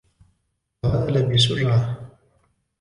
[0.83, 2.11] تعالَ بسرعة!